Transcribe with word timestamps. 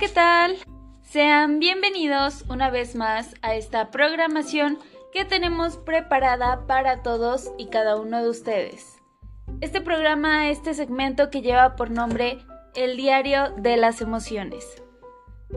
¿qué 0.00 0.08
tal? 0.08 0.56
Sean 1.02 1.58
bienvenidos 1.58 2.46
una 2.48 2.70
vez 2.70 2.96
más 2.96 3.34
a 3.42 3.54
esta 3.54 3.90
programación 3.90 4.78
que 5.12 5.26
tenemos 5.26 5.76
preparada 5.76 6.66
para 6.66 7.02
todos 7.02 7.50
y 7.58 7.66
cada 7.66 7.96
uno 7.96 8.22
de 8.22 8.30
ustedes. 8.30 8.96
Este 9.60 9.82
programa, 9.82 10.48
este 10.48 10.72
segmento 10.72 11.28
que 11.28 11.42
lleva 11.42 11.76
por 11.76 11.90
nombre 11.90 12.38
El 12.74 12.96
Diario 12.96 13.50
de 13.58 13.76
las 13.76 14.00
Emociones. 14.00 14.82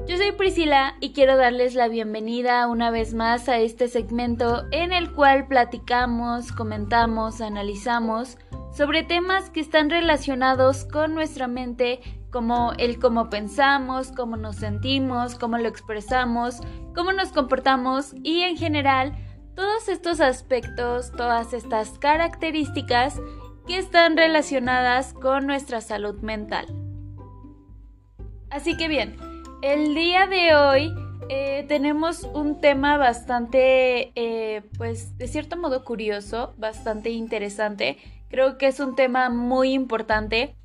Yo 0.08 0.18
soy 0.18 0.34
Priscila 0.34 0.96
y 1.00 1.14
quiero 1.14 1.38
darles 1.38 1.74
la 1.74 1.88
bienvenida 1.88 2.68
una 2.68 2.92
vez 2.92 3.14
más 3.14 3.48
a 3.48 3.60
este 3.60 3.88
segmento 3.88 4.66
en 4.72 4.92
el 4.92 5.14
cual 5.14 5.48
platicamos, 5.48 6.52
comentamos, 6.52 7.40
analizamos 7.40 8.38
sobre 8.76 9.04
temas 9.04 9.50
que 9.52 9.62
están 9.62 9.90
relacionados 9.90 10.84
con 10.84 11.14
nuestra 11.14 11.48
mente, 11.48 12.02
como 12.34 12.74
el 12.80 12.98
cómo 12.98 13.30
pensamos, 13.30 14.12
cómo 14.12 14.36
nos 14.36 14.56
sentimos, 14.56 15.36
cómo 15.36 15.60
lo 15.60 15.70
expresamos, 15.70 16.60
cómo 16.96 17.14
nos 17.14 17.32
comportamos 17.32 18.16
y 18.24 18.42
en 18.42 18.58
general 18.58 19.14
todos 19.56 19.88
estos 19.88 20.20
aspectos, 20.20 21.12
todas 21.12 21.54
estas 21.54 22.00
características 22.00 23.22
que 23.68 23.78
están 23.78 24.18
relacionadas 24.18 25.14
con 25.14 25.46
nuestra 25.46 25.80
salud 25.80 26.22
mental. 26.22 26.66
Así 28.50 28.76
que 28.76 28.88
bien, 28.88 29.16
el 29.62 29.94
día 29.94 30.26
de 30.26 30.56
hoy 30.56 30.92
eh, 31.30 31.66
tenemos 31.68 32.24
un 32.34 32.60
tema 32.60 32.98
bastante, 32.98 34.12
eh, 34.16 34.64
pues 34.78 35.20
de 35.20 35.28
cierto 35.28 35.56
modo 35.56 35.86
curioso, 35.86 36.56
bastante 36.58 37.12
interesante. 37.12 37.98
Creo 38.28 38.58
que 38.58 38.66
es 38.66 38.80
un 38.80 38.96
tema 38.96 39.30
muy 39.30 39.74
importante, 39.74 40.56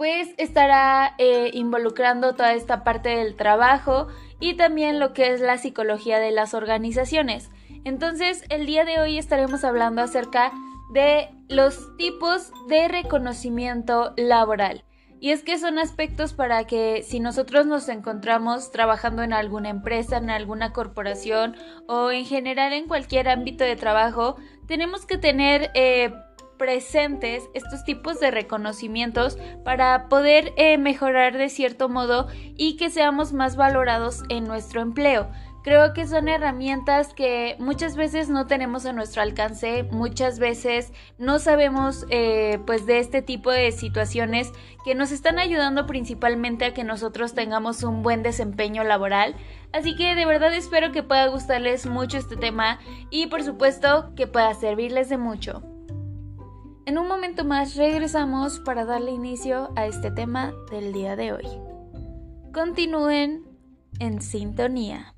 pues 0.00 0.30
estará 0.38 1.14
eh, 1.18 1.50
involucrando 1.52 2.34
toda 2.34 2.54
esta 2.54 2.84
parte 2.84 3.10
del 3.10 3.36
trabajo 3.36 4.08
y 4.40 4.54
también 4.54 4.98
lo 4.98 5.12
que 5.12 5.34
es 5.34 5.42
la 5.42 5.58
psicología 5.58 6.18
de 6.18 6.30
las 6.30 6.54
organizaciones. 6.54 7.50
Entonces, 7.84 8.42
el 8.48 8.64
día 8.64 8.86
de 8.86 8.98
hoy 8.98 9.18
estaremos 9.18 9.62
hablando 9.62 10.00
acerca 10.00 10.52
de 10.94 11.28
los 11.50 11.94
tipos 11.98 12.50
de 12.66 12.88
reconocimiento 12.88 14.14
laboral. 14.16 14.84
Y 15.20 15.32
es 15.32 15.42
que 15.42 15.58
son 15.58 15.78
aspectos 15.78 16.32
para 16.32 16.66
que 16.66 17.02
si 17.02 17.20
nosotros 17.20 17.66
nos 17.66 17.86
encontramos 17.90 18.72
trabajando 18.72 19.22
en 19.22 19.34
alguna 19.34 19.68
empresa, 19.68 20.16
en 20.16 20.30
alguna 20.30 20.72
corporación 20.72 21.56
o 21.88 22.10
en 22.10 22.24
general 22.24 22.72
en 22.72 22.88
cualquier 22.88 23.28
ámbito 23.28 23.64
de 23.64 23.76
trabajo, 23.76 24.36
tenemos 24.66 25.04
que 25.04 25.18
tener 25.18 25.70
eh, 25.74 26.10
presentes 26.60 27.48
estos 27.54 27.84
tipos 27.84 28.20
de 28.20 28.30
reconocimientos 28.30 29.38
para 29.64 30.10
poder 30.10 30.52
eh, 30.58 30.76
mejorar 30.76 31.38
de 31.38 31.48
cierto 31.48 31.88
modo 31.88 32.28
y 32.54 32.76
que 32.76 32.90
seamos 32.90 33.32
más 33.32 33.56
valorados 33.56 34.24
en 34.28 34.44
nuestro 34.44 34.82
empleo. 34.82 35.30
Creo 35.62 35.94
que 35.94 36.06
son 36.06 36.28
herramientas 36.28 37.14
que 37.14 37.56
muchas 37.58 37.96
veces 37.96 38.28
no 38.28 38.46
tenemos 38.46 38.84
a 38.84 38.92
nuestro 38.92 39.22
alcance, 39.22 39.84
muchas 39.84 40.38
veces 40.38 40.92
no 41.16 41.38
sabemos 41.38 42.04
eh, 42.10 42.58
pues 42.66 42.84
de 42.84 42.98
este 42.98 43.22
tipo 43.22 43.50
de 43.50 43.72
situaciones 43.72 44.52
que 44.84 44.94
nos 44.94 45.12
están 45.12 45.38
ayudando 45.38 45.86
principalmente 45.86 46.66
a 46.66 46.74
que 46.74 46.84
nosotros 46.84 47.32
tengamos 47.32 47.82
un 47.84 48.02
buen 48.02 48.22
desempeño 48.22 48.84
laboral. 48.84 49.34
Así 49.72 49.96
que 49.96 50.14
de 50.14 50.26
verdad 50.26 50.52
espero 50.54 50.92
que 50.92 51.02
pueda 51.02 51.26
gustarles 51.28 51.86
mucho 51.86 52.18
este 52.18 52.36
tema 52.36 52.80
y 53.08 53.28
por 53.28 53.42
supuesto 53.42 54.12
que 54.14 54.26
pueda 54.26 54.52
servirles 54.52 55.08
de 55.08 55.16
mucho. 55.16 55.69
En 56.90 56.98
un 56.98 57.06
momento 57.06 57.44
más 57.44 57.76
regresamos 57.76 58.58
para 58.58 58.84
darle 58.84 59.12
inicio 59.12 59.70
a 59.76 59.86
este 59.86 60.10
tema 60.10 60.52
del 60.72 60.92
día 60.92 61.14
de 61.14 61.32
hoy. 61.32 61.46
Continúen 62.52 63.44
en 64.00 64.20
sintonía. 64.20 65.14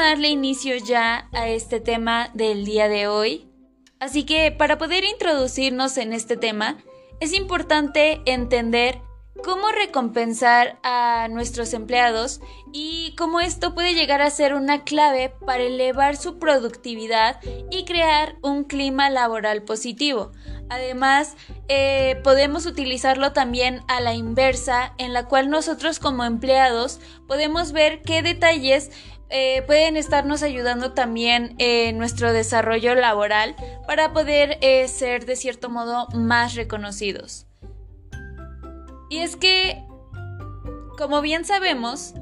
Darle 0.00 0.28
inicio 0.28 0.76
ya 0.76 1.28
a 1.32 1.48
este 1.48 1.80
tema 1.80 2.30
del 2.34 2.64
día 2.64 2.88
de 2.88 3.08
hoy. 3.08 3.48
Así 4.00 4.24
que 4.24 4.52
para 4.52 4.78
poder 4.78 5.04
introducirnos 5.04 5.96
en 5.98 6.12
este 6.12 6.36
tema, 6.36 6.78
es 7.20 7.32
importante 7.32 8.20
entender 8.26 9.00
cómo 9.44 9.70
recompensar 9.70 10.78
a 10.82 11.28
nuestros 11.30 11.72
empleados 11.72 12.40
y 12.72 13.14
cómo 13.16 13.40
esto 13.40 13.74
puede 13.74 13.94
llegar 13.94 14.20
a 14.22 14.30
ser 14.30 14.54
una 14.54 14.84
clave 14.84 15.32
para 15.46 15.62
elevar 15.62 16.16
su 16.16 16.38
productividad 16.38 17.40
y 17.70 17.84
crear 17.84 18.36
un 18.42 18.64
clima 18.64 19.10
laboral 19.10 19.62
positivo. 19.62 20.32
Además, 20.70 21.36
eh, 21.68 22.20
podemos 22.24 22.66
utilizarlo 22.66 23.32
también 23.32 23.80
a 23.88 24.00
la 24.00 24.14
inversa, 24.14 24.92
en 24.98 25.12
la 25.12 25.26
cual 25.26 25.48
nosotros 25.48 25.98
como 25.98 26.24
empleados 26.24 27.00
podemos 27.26 27.72
ver 27.72 28.02
qué 28.02 28.22
detalles 28.22 28.90
eh, 29.30 29.62
pueden 29.66 29.96
estarnos 29.96 30.42
ayudando 30.42 30.92
también 30.92 31.54
en 31.58 31.98
nuestro 31.98 32.32
desarrollo 32.32 32.94
laboral 32.94 33.54
para 33.86 34.12
poder 34.12 34.58
eh, 34.62 34.88
ser 34.88 35.26
de 35.26 35.36
cierto 35.36 35.68
modo 35.68 36.08
más 36.14 36.54
reconocidos. 36.54 37.46
Y 39.10 39.18
es 39.18 39.36
que, 39.36 39.84
como 40.96 41.20
bien 41.20 41.44
sabemos, 41.44 42.14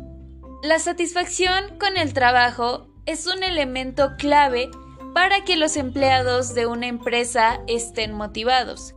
la 0.63 0.79
satisfacción 0.79 1.79
con 1.79 1.97
el 1.97 2.13
trabajo 2.13 2.89
es 3.07 3.27
un 3.27 3.43
elemento 3.43 4.17
clave 4.17 4.71
para 5.15 5.45
que 5.45 5.57
los 5.57 5.77
empleados 5.77 6.55
de 6.55 6.67
una 6.67 6.89
empresa 6.89 7.61
estén 7.69 8.13
motivados. 8.13 8.95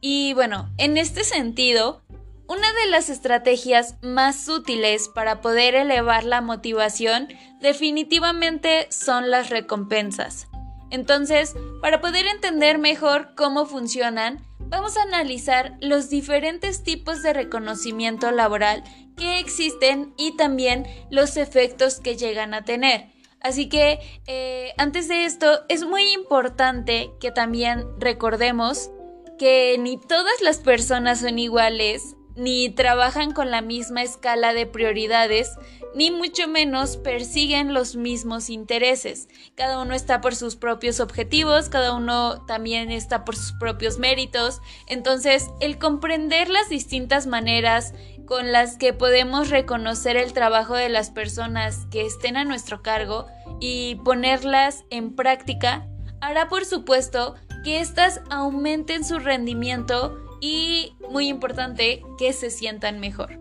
Y 0.00 0.34
bueno, 0.34 0.68
en 0.78 0.96
este 0.96 1.22
sentido, 1.22 2.01
una 2.48 2.72
de 2.72 2.90
las 2.90 3.08
estrategias 3.08 3.96
más 4.02 4.48
útiles 4.48 5.08
para 5.08 5.40
poder 5.40 5.74
elevar 5.74 6.24
la 6.24 6.40
motivación 6.40 7.28
definitivamente 7.60 8.88
son 8.90 9.30
las 9.30 9.50
recompensas. 9.50 10.48
Entonces, 10.90 11.54
para 11.80 12.00
poder 12.00 12.26
entender 12.26 12.78
mejor 12.78 13.34
cómo 13.34 13.64
funcionan, 13.64 14.44
vamos 14.58 14.96
a 14.96 15.02
analizar 15.02 15.76
los 15.80 16.10
diferentes 16.10 16.82
tipos 16.82 17.22
de 17.22 17.32
reconocimiento 17.32 18.30
laboral 18.30 18.84
que 19.16 19.38
existen 19.38 20.12
y 20.16 20.36
también 20.36 20.86
los 21.10 21.36
efectos 21.36 22.00
que 22.00 22.16
llegan 22.16 22.54
a 22.54 22.64
tener. 22.64 23.06
Así 23.40 23.68
que 23.68 23.98
eh, 24.26 24.72
antes 24.78 25.08
de 25.08 25.24
esto 25.24 25.62
es 25.68 25.84
muy 25.84 26.12
importante 26.12 27.10
que 27.20 27.30
también 27.30 27.86
recordemos 27.98 28.90
que 29.38 29.76
ni 29.78 29.98
todas 29.98 30.40
las 30.42 30.58
personas 30.58 31.20
son 31.20 31.38
iguales, 31.38 32.16
ni 32.36 32.70
trabajan 32.70 33.32
con 33.32 33.50
la 33.50 33.60
misma 33.60 34.02
escala 34.02 34.54
de 34.54 34.66
prioridades, 34.66 35.50
ni 35.94 36.10
mucho 36.10 36.48
menos 36.48 36.96
persiguen 36.96 37.74
los 37.74 37.96
mismos 37.96 38.48
intereses. 38.48 39.28
Cada 39.54 39.80
uno 39.80 39.94
está 39.94 40.20
por 40.20 40.34
sus 40.34 40.56
propios 40.56 41.00
objetivos, 41.00 41.68
cada 41.68 41.94
uno 41.94 42.44
también 42.46 42.90
está 42.90 43.24
por 43.24 43.36
sus 43.36 43.52
propios 43.52 43.98
méritos. 43.98 44.60
Entonces, 44.86 45.50
el 45.60 45.78
comprender 45.78 46.48
las 46.48 46.68
distintas 46.68 47.26
maneras 47.26 47.92
con 48.26 48.52
las 48.52 48.76
que 48.76 48.92
podemos 48.92 49.50
reconocer 49.50 50.16
el 50.16 50.32
trabajo 50.32 50.74
de 50.74 50.88
las 50.88 51.10
personas 51.10 51.86
que 51.90 52.06
estén 52.06 52.36
a 52.36 52.44
nuestro 52.44 52.82
cargo 52.82 53.26
y 53.60 53.96
ponerlas 54.04 54.84
en 54.90 55.14
práctica, 55.14 55.86
hará 56.20 56.48
por 56.48 56.64
supuesto 56.64 57.34
que 57.64 57.80
éstas 57.80 58.20
aumenten 58.30 59.04
su 59.04 59.18
rendimiento 59.18 60.21
y, 60.42 60.96
muy 61.08 61.28
importante, 61.28 62.02
que 62.18 62.32
se 62.32 62.50
sientan 62.50 62.98
mejor. 62.98 63.38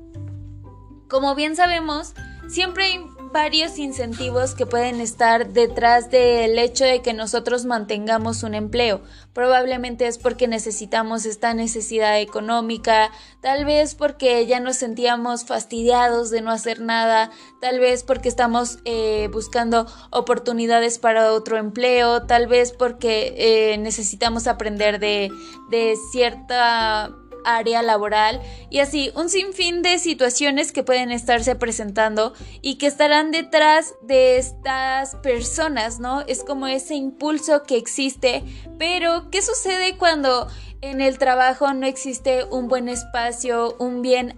Como 1.09 1.33
bien 1.33 1.55
sabemos, 1.55 2.13
siempre 2.47 3.01
varios 3.31 3.79
incentivos 3.79 4.55
que 4.55 4.65
pueden 4.65 4.99
estar 4.99 5.49
detrás 5.49 6.11
del 6.11 6.57
hecho 6.59 6.85
de 6.85 7.01
que 7.01 7.13
nosotros 7.13 7.65
mantengamos 7.65 8.43
un 8.43 8.53
empleo. 8.53 9.01
Probablemente 9.33 10.07
es 10.07 10.17
porque 10.17 10.47
necesitamos 10.47 11.25
esta 11.25 11.53
necesidad 11.53 12.19
económica, 12.19 13.11
tal 13.41 13.65
vez 13.65 13.95
porque 13.95 14.45
ya 14.45 14.59
nos 14.59 14.77
sentíamos 14.77 15.45
fastidiados 15.45 16.29
de 16.29 16.41
no 16.41 16.51
hacer 16.51 16.81
nada, 16.81 17.31
tal 17.61 17.79
vez 17.79 18.03
porque 18.03 18.29
estamos 18.29 18.79
eh, 18.85 19.29
buscando 19.31 19.87
oportunidades 20.09 20.99
para 20.99 21.31
otro 21.31 21.57
empleo, 21.57 22.23
tal 22.23 22.47
vez 22.47 22.73
porque 22.73 23.33
eh, 23.37 23.77
necesitamos 23.77 24.47
aprender 24.47 24.99
de, 24.99 25.31
de 25.69 25.95
cierta 26.11 27.15
área 27.45 27.81
laboral 27.81 28.41
y 28.69 28.79
así 28.79 29.11
un 29.15 29.29
sinfín 29.29 29.81
de 29.81 29.99
situaciones 29.99 30.71
que 30.71 30.83
pueden 30.83 31.11
estarse 31.11 31.55
presentando 31.55 32.33
y 32.61 32.75
que 32.75 32.87
estarán 32.87 33.31
detrás 33.31 33.95
de 34.01 34.37
estas 34.37 35.15
personas, 35.17 35.99
¿no? 35.99 36.21
Es 36.21 36.43
como 36.43 36.67
ese 36.67 36.95
impulso 36.95 37.63
que 37.63 37.77
existe, 37.77 38.43
pero 38.77 39.29
¿qué 39.29 39.41
sucede 39.41 39.97
cuando 39.97 40.47
en 40.81 40.99
el 40.99 41.17
trabajo 41.19 41.73
no 41.73 41.85
existe 41.85 42.43
un 42.45 42.67
buen 42.67 42.89
espacio, 42.89 43.75
un, 43.77 44.01
bien, 44.01 44.33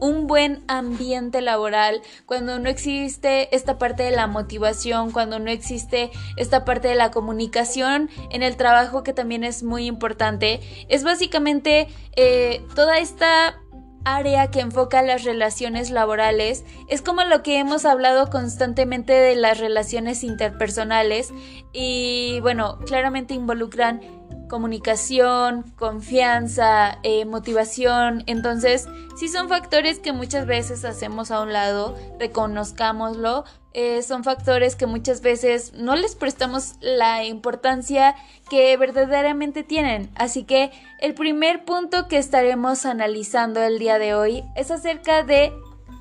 un 0.00 0.26
buen 0.26 0.62
ambiente 0.68 1.40
laboral, 1.40 2.02
cuando 2.26 2.58
no 2.58 2.68
existe 2.68 3.54
esta 3.54 3.78
parte 3.78 4.02
de 4.02 4.10
la 4.10 4.26
motivación, 4.26 5.10
cuando 5.10 5.38
no 5.38 5.50
existe 5.50 6.10
esta 6.36 6.64
parte 6.64 6.88
de 6.88 6.94
la 6.94 7.10
comunicación 7.10 8.10
en 8.30 8.42
el 8.42 8.56
trabajo 8.56 9.02
que 9.02 9.14
también 9.14 9.42
es 9.42 9.62
muy 9.62 9.86
importante, 9.86 10.60
es 10.88 11.02
básicamente 11.02 11.88
eh, 12.14 12.62
toda 12.74 12.98
esta 12.98 13.58
área 14.06 14.52
que 14.52 14.60
enfoca 14.60 15.02
las 15.02 15.24
relaciones 15.24 15.90
laborales. 15.90 16.64
Es 16.88 17.02
como 17.02 17.24
lo 17.24 17.42
que 17.42 17.58
hemos 17.58 17.84
hablado 17.84 18.30
constantemente 18.30 19.12
de 19.12 19.34
las 19.34 19.58
relaciones 19.58 20.22
interpersonales 20.22 21.32
y 21.72 22.38
bueno, 22.40 22.78
claramente 22.86 23.34
involucran 23.34 24.00
comunicación, 24.48 25.62
confianza, 25.76 26.98
eh, 27.02 27.24
motivación. 27.24 28.22
Entonces, 28.26 28.88
sí 29.16 29.28
son 29.28 29.48
factores 29.48 29.98
que 29.98 30.12
muchas 30.12 30.46
veces 30.46 30.84
hacemos 30.84 31.30
a 31.30 31.40
un 31.42 31.52
lado, 31.52 31.96
reconozcámoslo. 32.18 33.44
Eh, 33.72 34.02
son 34.02 34.24
factores 34.24 34.74
que 34.74 34.86
muchas 34.86 35.20
veces 35.20 35.74
no 35.74 35.96
les 35.96 36.14
prestamos 36.14 36.76
la 36.80 37.24
importancia 37.24 38.14
que 38.48 38.76
verdaderamente 38.76 39.64
tienen. 39.64 40.10
Así 40.14 40.44
que 40.44 40.70
el 41.00 41.14
primer 41.14 41.64
punto 41.64 42.08
que 42.08 42.16
estaremos 42.16 42.86
analizando 42.86 43.62
el 43.62 43.78
día 43.78 43.98
de 43.98 44.14
hoy 44.14 44.44
es 44.54 44.70
acerca 44.70 45.22
de 45.24 45.52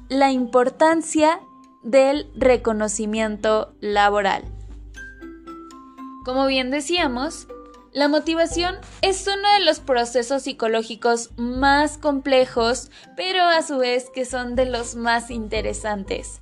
la 0.07 0.31
importancia 0.31 1.39
del 1.83 2.31
reconocimiento 2.35 3.75
laboral. 3.81 4.43
Como 6.23 6.47
bien 6.47 6.71
decíamos, 6.71 7.47
la 7.95 8.09
motivación 8.09 8.75
es 9.01 9.25
uno 9.25 9.53
de 9.53 9.63
los 9.63 9.79
procesos 9.79 10.43
psicológicos 10.43 11.29
más 11.37 11.97
complejos, 11.97 12.91
pero 13.15 13.41
a 13.41 13.61
su 13.61 13.77
vez 13.77 14.09
que 14.13 14.25
son 14.25 14.57
de 14.57 14.65
los 14.65 14.95
más 14.95 15.31
interesantes. 15.31 16.41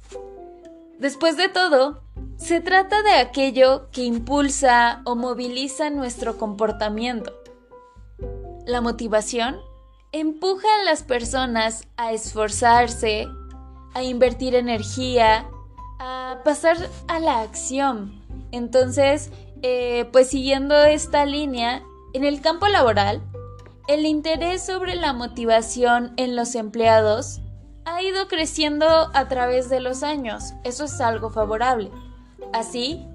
Después 0.98 1.38
de 1.38 1.50
todo, 1.50 2.02
se 2.38 2.60
trata 2.60 3.04
de 3.04 3.12
aquello 3.12 3.92
que 3.92 4.02
impulsa 4.04 5.04
o 5.06 5.14
moviliza 5.14 5.92
nuestro 5.92 6.40
comportamiento. 6.40 7.40
La 8.66 8.82
motivación 8.82 9.58
empuja 10.12 10.68
a 10.82 10.86
las 10.86 11.04
personas 11.04 11.88
a 11.98 12.14
esforzarse, 12.14 13.28
a 13.94 14.02
invertir 14.02 14.56
energía, 14.56 15.46
a 16.00 16.40
pasar 16.44 16.78
a 17.08 17.20
la 17.20 17.42
acción. 17.42 18.24
Entonces, 18.52 19.30
eh, 19.64 20.08
pues 20.12 20.30
siguiendo 20.30 20.84
esta 20.84 21.26
línea, 21.26 21.84
en 22.14 22.26
el 22.26 22.42
campo 22.42 22.68
laboral, 22.68 23.22
el 23.88 24.06
interés 24.06 24.66
sobre 24.66 24.96
la 24.96 25.14
motivación 25.14 26.14
en 26.18 26.36
los 26.36 26.56
empleados 26.56 27.40
ha 27.86 28.02
ido 28.02 28.28
creciendo 28.28 28.86
a 29.14 29.28
través 29.28 29.70
de 29.70 29.80
los 29.80 30.04
años. 30.04 30.54
Eso 30.64 30.86
es 30.86 31.02
algo 31.02 31.30
favorable. 31.30 31.92
Así, 32.54 33.06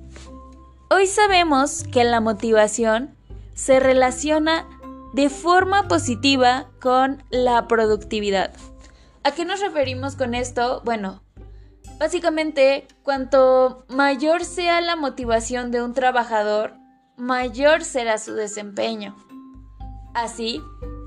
hoy 0.90 1.06
sabemos 1.06 1.84
que 1.84 2.04
la 2.04 2.20
motivación 2.20 3.14
se 3.54 3.78
relaciona 3.78 4.66
de 5.12 5.30
forma 5.30 5.88
positiva 5.88 6.68
con 6.80 7.22
la 7.30 7.68
productividad. 7.68 8.52
¿A 9.22 9.32
qué 9.32 9.44
nos 9.44 9.60
referimos 9.60 10.16
con 10.16 10.34
esto? 10.34 10.80
Bueno, 10.84 11.22
Básicamente, 11.98 12.86
cuanto 13.02 13.84
mayor 13.88 14.44
sea 14.44 14.80
la 14.80 14.94
motivación 14.94 15.70
de 15.70 15.82
un 15.82 15.94
trabajador, 15.94 16.74
mayor 17.16 17.84
será 17.84 18.18
su 18.18 18.34
desempeño. 18.34 19.16
Así, 20.14 20.62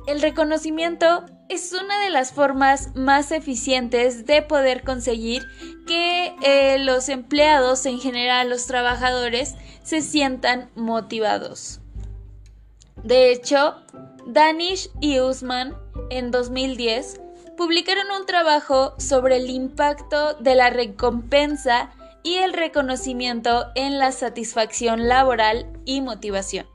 el 0.06 0.22
reconocimiento 0.22 1.26
es 1.48 1.74
una 1.74 2.04
de 2.04 2.10
las 2.10 2.34
formas 2.34 2.96
más 2.96 3.32
eficientes 3.32 4.26
de 4.26 4.42
poder 4.42 4.84
conseguir 4.84 5.44
que 5.88 6.36
eh, 6.44 6.80
los 6.80 7.08
empleados, 7.08 7.86
en 7.86 8.00
general 8.00 8.50
los 8.50 8.68
trabajadores, 8.68 9.56
se 9.84 10.02
sientan 10.02 10.70
motivados. 10.76 11.80
De 13.04 13.32
hecho, 13.32 13.76
Danish 14.28 14.90
y 15.00 15.20
Usman 15.20 15.76
en 16.10 16.32
2010 16.32 17.22
publicaron 17.57 18.12
un 18.12 18.25
trabajo 18.25 18.94
sobre 18.98 19.38
el 19.38 19.50
impacto 19.50 20.33
de 20.36 20.56
la 20.56 20.69
recompensa 20.69 21.92
y 22.24 22.36
el 22.36 22.53
reconocimiento 22.53 23.68
en 23.75 24.00
la 24.00 24.12
satisfacción 24.12 25.07
laboral 25.07 25.68
y 25.86 26.01
motivación. 26.01 26.68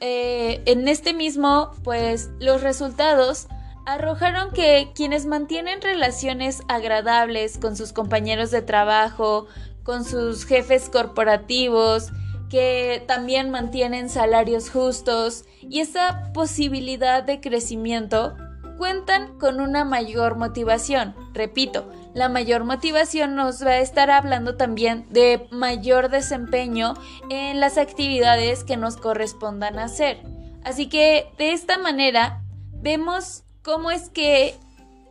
Eh, 0.00 0.62
en 0.66 0.88
este 0.88 1.14
mismo, 1.14 1.70
pues 1.82 2.30
los 2.40 2.62
resultados 2.62 3.46
arrojaron 3.86 4.50
que 4.52 4.92
quienes 4.94 5.26
mantienen 5.26 5.82
relaciones 5.82 6.62
agradables 6.68 7.58
con 7.58 7.76
sus 7.76 7.92
compañeros 7.92 8.50
de 8.50 8.62
trabajo, 8.62 9.46
con 9.82 10.04
sus 10.04 10.46
jefes 10.46 10.88
corporativos, 10.88 12.10
que 12.48 13.04
también 13.06 13.50
mantienen 13.50 14.08
salarios 14.08 14.70
justos 14.70 15.44
y 15.60 15.80
esa 15.80 16.30
posibilidad 16.32 17.22
de 17.22 17.40
crecimiento 17.40 18.36
cuentan 18.78 19.38
con 19.38 19.60
una 19.60 19.84
mayor 19.84 20.36
motivación. 20.36 21.14
Repito, 21.32 21.90
la 22.14 22.28
mayor 22.28 22.64
motivación 22.64 23.34
nos 23.34 23.64
va 23.64 23.70
a 23.70 23.80
estar 23.80 24.10
hablando 24.10 24.56
también 24.56 25.06
de 25.10 25.46
mayor 25.50 26.10
desempeño 26.10 26.94
en 27.28 27.60
las 27.60 27.78
actividades 27.78 28.64
que 28.64 28.76
nos 28.76 28.96
correspondan 28.96 29.78
hacer. 29.78 30.22
Así 30.64 30.88
que 30.88 31.26
de 31.38 31.52
esta 31.52 31.78
manera 31.78 32.42
vemos 32.72 33.44
cómo 33.62 33.90
es 33.90 34.10
que 34.10 34.54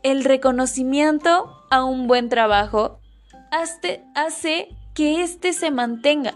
el 0.04 0.24
reconocimiento 0.24 1.54
a 1.70 1.84
un 1.84 2.08
buen 2.08 2.30
trabajo 2.30 3.00
hace 3.52 4.70
que 4.94 5.24
éste 5.24 5.54
se 5.54 5.72
mantenga 5.72 6.36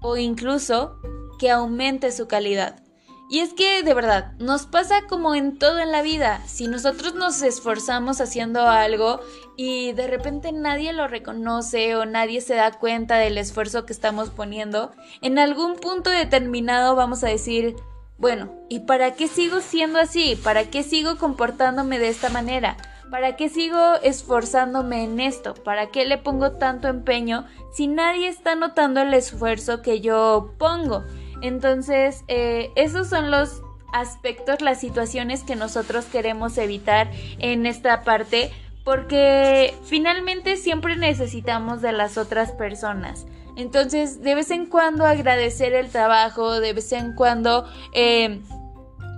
o 0.00 0.16
incluso 0.16 0.98
que 1.38 1.50
aumente 1.50 2.12
su 2.12 2.28
calidad. 2.28 2.85
Y 3.28 3.40
es 3.40 3.52
que 3.54 3.82
de 3.82 3.94
verdad, 3.94 4.32
nos 4.38 4.66
pasa 4.66 5.02
como 5.08 5.34
en 5.34 5.58
todo 5.58 5.80
en 5.80 5.90
la 5.90 6.02
vida. 6.02 6.40
Si 6.46 6.68
nosotros 6.68 7.14
nos 7.14 7.42
esforzamos 7.42 8.20
haciendo 8.20 8.62
algo 8.62 9.20
y 9.56 9.92
de 9.92 10.06
repente 10.06 10.52
nadie 10.52 10.92
lo 10.92 11.08
reconoce 11.08 11.96
o 11.96 12.06
nadie 12.06 12.40
se 12.40 12.54
da 12.54 12.72
cuenta 12.72 13.16
del 13.16 13.38
esfuerzo 13.38 13.84
que 13.84 13.92
estamos 13.92 14.30
poniendo, 14.30 14.92
en 15.22 15.38
algún 15.38 15.74
punto 15.74 16.10
determinado 16.10 16.94
vamos 16.94 17.24
a 17.24 17.28
decir, 17.28 17.74
bueno, 18.18 18.54
¿y 18.68 18.80
para 18.80 19.14
qué 19.14 19.26
sigo 19.26 19.60
siendo 19.60 19.98
así? 19.98 20.36
¿Para 20.36 20.70
qué 20.70 20.84
sigo 20.84 21.16
comportándome 21.16 21.98
de 21.98 22.08
esta 22.08 22.30
manera? 22.30 22.76
¿Para 23.10 23.36
qué 23.36 23.48
sigo 23.48 23.94
esforzándome 24.02 25.04
en 25.04 25.20
esto? 25.20 25.54
¿Para 25.54 25.88
qué 25.88 26.06
le 26.06 26.18
pongo 26.18 26.52
tanto 26.52 26.88
empeño 26.88 27.46
si 27.74 27.88
nadie 27.88 28.28
está 28.28 28.54
notando 28.54 29.00
el 29.00 29.14
esfuerzo 29.14 29.82
que 29.82 30.00
yo 30.00 30.54
pongo? 30.58 31.04
Entonces, 31.42 32.24
eh, 32.28 32.70
esos 32.76 33.08
son 33.08 33.30
los 33.30 33.62
aspectos, 33.92 34.60
las 34.60 34.80
situaciones 34.80 35.42
que 35.42 35.56
nosotros 35.56 36.06
queremos 36.06 36.58
evitar 36.58 37.10
en 37.38 37.66
esta 37.66 38.02
parte, 38.02 38.50
porque 38.84 39.74
finalmente 39.84 40.56
siempre 40.56 40.96
necesitamos 40.96 41.82
de 41.82 41.92
las 41.92 42.18
otras 42.18 42.52
personas. 42.52 43.26
Entonces, 43.56 44.22
de 44.22 44.34
vez 44.34 44.50
en 44.50 44.66
cuando 44.66 45.06
agradecer 45.06 45.72
el 45.72 45.88
trabajo, 45.88 46.60
de 46.60 46.74
vez 46.74 46.92
en 46.92 47.14
cuando, 47.14 47.66
eh, 47.94 48.40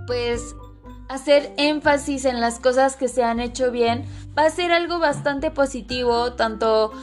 pues, 0.07 0.55
hacer 1.09 1.51
énfasis 1.57 2.25
en 2.25 2.39
las 2.39 2.59
cosas 2.59 2.95
que 2.95 3.09
se 3.09 3.23
han 3.23 3.39
hecho 3.39 3.71
bien, 3.71 4.05
va 4.37 4.45
a 4.45 4.49
ser 4.49 4.71
algo 4.71 4.99
bastante 4.99 5.51
positivo, 5.51 6.33
tanto 6.33 6.93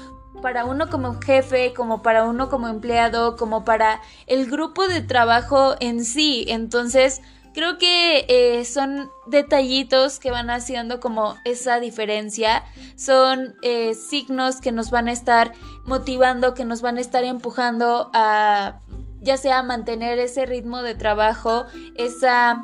para 0.42 0.64
uno 0.64 0.88
como 0.88 1.20
jefe, 1.20 1.72
como 1.74 2.02
para 2.02 2.24
uno 2.24 2.48
como 2.48 2.68
empleado, 2.68 3.36
como 3.36 3.64
para 3.64 4.00
el 4.26 4.50
grupo 4.50 4.88
de 4.88 5.00
trabajo 5.02 5.74
en 5.80 6.04
sí. 6.04 6.44
Entonces, 6.48 7.20
creo 7.54 7.78
que 7.78 8.26
eh, 8.28 8.64
son 8.64 9.10
detallitos 9.26 10.18
que 10.20 10.30
van 10.30 10.50
haciendo 10.50 11.00
como 11.00 11.36
esa 11.44 11.80
diferencia. 11.80 12.64
Son 12.96 13.54
eh, 13.62 13.94
signos 13.94 14.60
que 14.60 14.72
nos 14.72 14.90
van 14.90 15.08
a 15.08 15.12
estar 15.12 15.52
motivando, 15.84 16.54
que 16.54 16.64
nos 16.64 16.82
van 16.82 16.98
a 16.98 17.00
estar 17.00 17.24
empujando 17.24 18.10
a 18.12 18.80
ya 19.20 19.36
sea 19.36 19.62
mantener 19.62 20.18
ese 20.18 20.46
ritmo 20.46 20.82
de 20.82 20.94
trabajo, 20.94 21.64
esa 21.96 22.62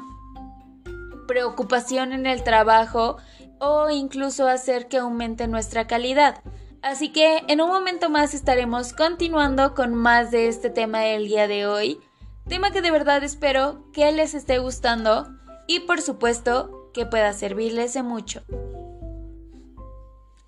preocupación 1.26 2.12
en 2.12 2.26
el 2.26 2.44
trabajo 2.44 3.16
o 3.58 3.90
incluso 3.90 4.46
hacer 4.46 4.88
que 4.88 4.98
aumente 4.98 5.48
nuestra 5.48 5.86
calidad. 5.86 6.42
Así 6.82 7.10
que 7.10 7.44
en 7.46 7.60
un 7.60 7.68
momento 7.68 8.10
más 8.10 8.34
estaremos 8.34 8.92
continuando 8.92 9.74
con 9.74 9.94
más 9.94 10.32
de 10.32 10.48
este 10.48 10.68
tema 10.68 11.00
del 11.00 11.28
día 11.28 11.46
de 11.46 11.66
hoy, 11.66 12.00
tema 12.48 12.72
que 12.72 12.82
de 12.82 12.90
verdad 12.90 13.22
espero 13.22 13.84
que 13.92 14.10
les 14.10 14.34
esté 14.34 14.58
gustando 14.58 15.28
y 15.68 15.80
por 15.80 16.00
supuesto 16.00 16.90
que 16.92 17.06
pueda 17.06 17.32
servirles 17.32 17.94
de 17.94 18.02
mucho. 18.02 18.42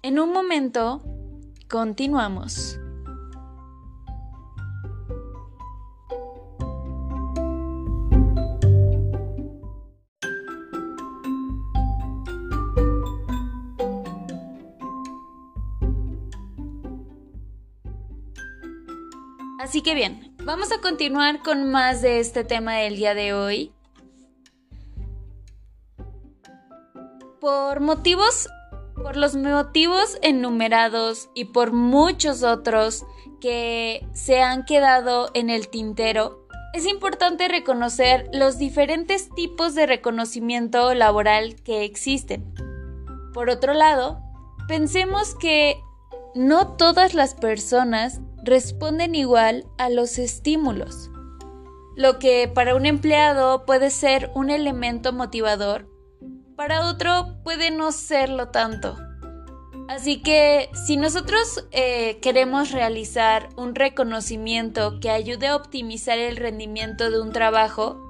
En 0.03 0.19
un 0.19 0.33
momento, 0.33 1.03
continuamos. 1.69 2.79
Que 19.85 19.95
bien, 19.95 20.35
vamos 20.43 20.73
a 20.73 20.81
continuar 20.81 21.43
con 21.43 21.71
más 21.71 22.01
de 22.01 22.19
este 22.19 22.43
tema 22.43 22.77
del 22.77 22.97
día 22.97 23.15
de 23.15 23.35
hoy. 23.35 23.71
Por 27.39 27.81
motivos, 27.81 28.49
por 28.95 29.19
los 29.19 29.37
motivos 29.37 30.19
enumerados 30.23 31.29
y 31.35 31.45
por 31.45 31.75
muchos 31.75 32.43
otros 32.43 33.05
que 33.43 34.09
se 34.15 34.41
han 34.41 34.65
quedado 34.65 35.31
en 35.35 35.51
el 35.51 35.69
tintero, 35.69 36.49
es 36.73 36.87
importante 36.87 37.47
reconocer 37.49 38.31
los 38.33 38.57
diferentes 38.57 39.29
tipos 39.35 39.75
de 39.75 39.85
reconocimiento 39.85 40.95
laboral 40.95 41.57
que 41.57 41.85
existen. 41.85 42.55
Por 43.35 43.51
otro 43.51 43.75
lado, 43.75 44.19
pensemos 44.67 45.35
que 45.35 45.77
no 46.35 46.69
todas 46.79 47.13
las 47.13 47.35
personas 47.35 48.23
responden 48.45 49.15
igual 49.15 49.67
a 49.79 49.89
los 49.89 50.19
estímulos. 50.19 51.11
Lo 51.97 52.19
que 52.19 52.49
para 52.49 52.75
un 52.75 52.87
empleado 52.87 53.65
puede 53.65 53.91
ser 53.91 54.31
un 54.35 54.51
elemento 54.51 55.13
motivador, 55.13 55.89
para 56.57 56.89
otro 56.89 57.39
puede 57.43 57.71
no 57.71 57.93
serlo 57.93 58.49
tanto. 58.49 58.97
Así 59.89 60.23
que 60.23 60.71
si 60.87 60.97
nosotros 60.97 61.67
eh, 61.71 62.19
queremos 62.21 62.71
realizar 62.71 63.51
un 63.57 63.75
reconocimiento 63.75 64.99
que 64.99 65.11
ayude 65.11 65.49
a 65.49 65.57
optimizar 65.57 66.19
el 66.19 66.37
rendimiento 66.37 67.11
de 67.11 67.21
un 67.21 67.33
trabajo, 67.33 68.04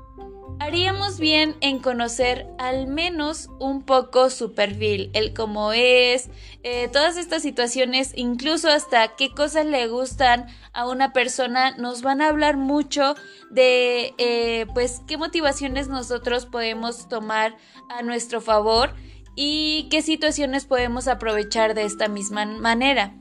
haríamos 0.64 1.18
bien 1.18 1.56
en 1.60 1.78
conocer 1.78 2.46
al 2.58 2.86
menos 2.86 3.50
un 3.60 3.82
poco 3.82 4.30
su 4.30 4.54
perfil, 4.54 5.10
el 5.12 5.34
cómo 5.34 5.74
es, 5.74 6.30
eh, 6.62 6.88
todas 6.88 7.18
estas 7.18 7.42
situaciones, 7.42 8.12
incluso 8.16 8.70
hasta 8.70 9.14
qué 9.14 9.30
cosas 9.30 9.66
le 9.66 9.86
gustan 9.88 10.46
a 10.72 10.88
una 10.88 11.12
persona, 11.12 11.76
nos 11.76 12.00
van 12.00 12.22
a 12.22 12.28
hablar 12.28 12.56
mucho 12.56 13.14
de 13.50 14.14
eh, 14.16 14.66
pues 14.72 15.02
qué 15.06 15.18
motivaciones 15.18 15.88
nosotros 15.88 16.46
podemos 16.46 17.10
tomar 17.10 17.58
a 17.90 18.02
nuestro 18.02 18.40
favor 18.40 18.94
y 19.36 19.86
qué 19.90 20.00
situaciones 20.00 20.64
podemos 20.64 21.08
aprovechar 21.08 21.74
de 21.74 21.84
esta 21.84 22.08
misma 22.08 22.46
manera. 22.46 23.14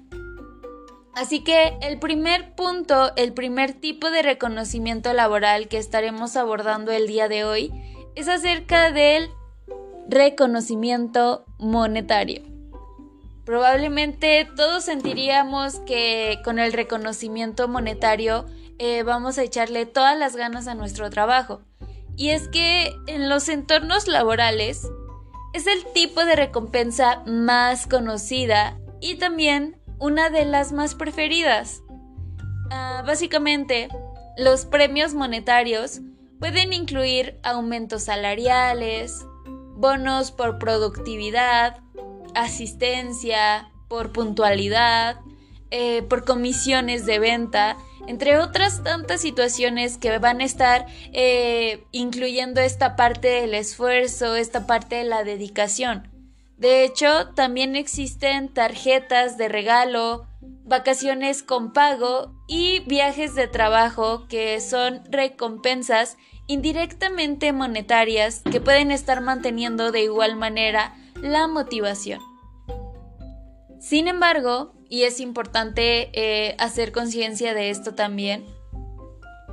Así 1.15 1.43
que 1.43 1.77
el 1.81 1.99
primer 1.99 2.55
punto, 2.55 3.15
el 3.15 3.33
primer 3.33 3.73
tipo 3.73 4.09
de 4.09 4.23
reconocimiento 4.23 5.13
laboral 5.13 5.67
que 5.67 5.77
estaremos 5.77 6.35
abordando 6.35 6.91
el 6.91 7.07
día 7.07 7.27
de 7.27 7.45
hoy 7.45 7.71
es 8.15 8.27
acerca 8.27 8.91
del 8.91 9.29
reconocimiento 10.09 11.45
monetario. 11.59 12.41
Probablemente 13.45 14.47
todos 14.55 14.85
sentiríamos 14.85 15.79
que 15.81 16.39
con 16.43 16.59
el 16.59 16.73
reconocimiento 16.73 17.67
monetario 17.67 18.45
eh, 18.79 19.03
vamos 19.03 19.37
a 19.37 19.43
echarle 19.43 19.85
todas 19.85 20.17
las 20.17 20.35
ganas 20.35 20.67
a 20.67 20.75
nuestro 20.75 21.09
trabajo. 21.09 21.61
Y 22.15 22.29
es 22.29 22.47
que 22.47 22.91
en 23.07 23.29
los 23.29 23.49
entornos 23.49 24.07
laborales 24.07 24.87
es 25.53 25.67
el 25.67 25.85
tipo 25.93 26.25
de 26.25 26.35
recompensa 26.35 27.21
más 27.25 27.85
conocida 27.85 28.79
y 29.01 29.15
también 29.15 29.82
una 29.99 30.29
de 30.29 30.45
las 30.45 30.71
más 30.71 30.95
preferidas. 30.95 31.81
Ah, 32.69 33.03
básicamente, 33.05 33.89
los 34.37 34.65
premios 34.65 35.13
monetarios 35.13 36.01
pueden 36.39 36.73
incluir 36.73 37.39
aumentos 37.43 38.03
salariales, 38.03 39.25
bonos 39.75 40.31
por 40.31 40.59
productividad, 40.59 41.81
asistencia, 42.35 43.71
por 43.87 44.11
puntualidad, 44.11 45.21
eh, 45.71 46.03
por 46.03 46.25
comisiones 46.25 47.05
de 47.05 47.19
venta, 47.19 47.77
entre 48.07 48.37
otras 48.37 48.83
tantas 48.83 49.21
situaciones 49.21 49.97
que 49.97 50.17
van 50.19 50.41
a 50.41 50.45
estar 50.45 50.85
eh, 51.13 51.85
incluyendo 51.91 52.61
esta 52.61 52.95
parte 52.95 53.27
del 53.27 53.53
esfuerzo, 53.53 54.35
esta 54.35 54.67
parte 54.67 54.97
de 54.97 55.03
la 55.05 55.23
dedicación. 55.23 56.12
De 56.57 56.83
hecho, 56.83 57.29
también 57.35 57.75
existen 57.75 58.53
tarjetas 58.53 59.37
de 59.37 59.49
regalo, 59.49 60.27
vacaciones 60.65 61.43
con 61.43 61.73
pago 61.73 62.33
y 62.47 62.81
viajes 62.81 63.35
de 63.35 63.47
trabajo 63.47 64.27
que 64.27 64.59
son 64.61 65.01
recompensas 65.09 66.17
indirectamente 66.47 67.51
monetarias 67.53 68.41
que 68.49 68.61
pueden 68.61 68.91
estar 68.91 69.21
manteniendo 69.21 69.91
de 69.91 70.03
igual 70.03 70.35
manera 70.35 70.95
la 71.21 71.47
motivación. 71.47 72.19
Sin 73.79 74.07
embargo, 74.07 74.73
y 74.89 75.03
es 75.03 75.19
importante 75.19 76.09
eh, 76.13 76.55
hacer 76.59 76.91
conciencia 76.91 77.53
de 77.53 77.69
esto 77.69 77.95
también, 77.95 78.45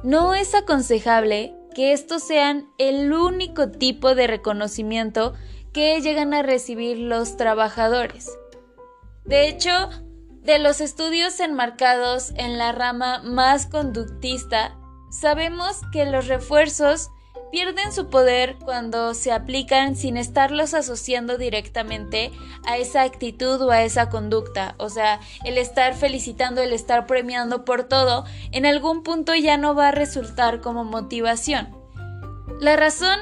no 0.03 0.35
es 0.35 0.55
aconsejable 0.55 1.55
que 1.75 1.93
estos 1.93 2.23
sean 2.23 2.69
el 2.79 3.13
único 3.13 3.71
tipo 3.71 4.15
de 4.15 4.27
reconocimiento 4.27 5.35
que 5.73 6.01
llegan 6.01 6.35
a 6.35 6.43
recibir 6.43 6.99
los 6.99 7.37
trabajadores. 7.37 8.31
De 9.25 9.49
hecho, 9.49 9.91
de 10.43 10.59
los 10.59 10.81
estudios 10.81 11.39
enmarcados 11.41 12.33
en 12.37 12.59
la 12.59 12.73
rama 12.73 13.23
más 13.23 13.67
conductista, 13.67 14.77
sabemos 15.11 15.81
que 15.93 16.07
los 16.07 16.27
refuerzos 16.27 17.11
pierden 17.51 17.93
su 17.93 18.09
poder 18.09 18.57
cuando 18.65 19.13
se 19.15 19.33
aplican 19.33 19.97
sin 19.97 20.17
estarlos 20.17 20.73
asociando 20.73 21.37
directamente 21.37 22.31
a 22.65 22.77
esa 22.79 23.03
actitud 23.03 23.61
o 23.61 23.71
a 23.71 23.83
esa 23.83 24.09
conducta. 24.09 24.75
O 24.79 24.89
sea, 24.89 25.21
el 25.45 25.59
estar 25.59 25.95
felicitando, 25.95 26.61
el 26.63 26.73
estar 26.73 27.07
premiando 27.07 27.65
por 27.65 27.85
todo, 27.85 28.25
en 28.53 28.67
algún 28.67 29.03
punto 29.03 29.35
ya 29.35 29.57
no 29.57 29.75
va 29.75 29.89
a 29.89 29.93
resultar 29.93 30.61
como 30.61 30.85
motivación. 30.85 31.77
La 32.61 32.77
razón 32.77 33.19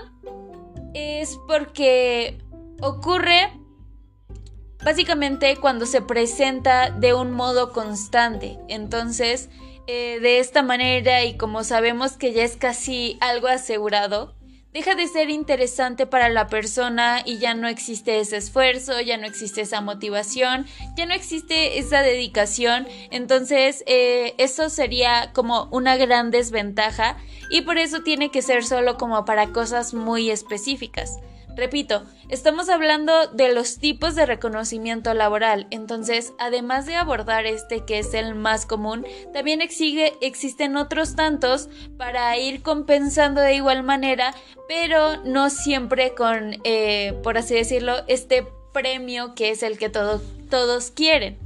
es 0.99 1.39
porque 1.47 2.39
ocurre 2.81 3.53
básicamente 4.85 5.57
cuando 5.57 5.87
se 5.87 6.01
presenta 6.01 6.91
de 6.91 7.15
un 7.15 7.33
modo 7.33 7.73
constante. 7.73 8.59
Entonces, 8.69 9.49
eh, 9.87 10.19
de 10.21 10.39
esta 10.39 10.63
manera 10.63 11.25
y 11.25 11.37
como 11.37 11.65
sabemos 11.65 12.17
que 12.17 12.33
ya 12.33 12.45
es 12.45 12.57
casi 12.57 13.17
algo 13.21 13.49
asegurado, 13.49 14.35
deja 14.73 14.95
de 14.95 15.09
ser 15.09 15.31
interesante 15.31 16.07
para 16.07 16.29
la 16.29 16.47
persona 16.47 17.23
y 17.25 17.39
ya 17.39 17.55
no 17.55 17.69
existe 17.69 18.21
ese 18.21 18.37
esfuerzo, 18.37 19.01
ya 19.01 19.17
no 19.17 19.27
existe 19.27 19.63
esa 19.63 19.81
motivación, 19.81 20.67
ya 20.97 21.07
no 21.07 21.15
existe 21.15 21.79
esa 21.79 22.03
dedicación. 22.03 22.87
Entonces, 23.11 23.83
eh, 23.87 24.35
eso 24.39 24.69
sería 24.69 25.33
como 25.33 25.69
una 25.73 25.97
gran 25.97 26.31
desventaja 26.31 27.17
y 27.51 27.63
por 27.63 27.79
eso 27.79 28.03
tiene 28.03 28.31
que 28.31 28.43
ser 28.43 28.65
solo 28.65 28.97
como 28.97 29.25
para 29.25 29.53
cosas 29.53 29.95
muy 29.95 30.31
específicas. 30.31 31.19
Repito, 31.59 32.05
estamos 32.29 32.69
hablando 32.69 33.27
de 33.33 33.53
los 33.53 33.79
tipos 33.79 34.15
de 34.15 34.27
reconocimiento 34.27 35.13
laboral, 35.13 35.67
entonces, 35.71 36.33
además 36.39 36.87
de 36.87 36.95
abordar 36.95 37.47
este 37.47 37.85
que 37.85 37.99
es 37.99 38.15
el 38.15 38.37
más 38.37 38.65
común, 38.65 39.05
también 39.33 39.61
existen 39.61 40.77
otros 40.77 41.17
tantos 41.17 41.69
para 41.97 42.39
ir 42.39 42.63
compensando 42.63 43.41
de 43.41 43.57
igual 43.57 43.83
manera, 43.83 44.37
pero 44.69 45.17
no 45.25 45.51
siempre 45.51 46.15
con, 46.15 46.59
eh, 46.63 47.19
por 47.25 47.39
así 47.39 47.55
decirlo, 47.55 48.05
este 48.07 48.47
premio 48.73 49.35
que 49.35 49.51
es 49.51 49.65
el 49.65 49.79
que 49.79 49.89
todos 49.89 50.93
quieren. 50.93 51.39